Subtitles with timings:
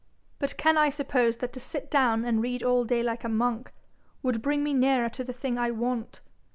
[0.39, 3.71] 'But can I suppose that to sit down and read all day like a monk,
[4.23, 6.21] would bring me nearer to the thing I want?'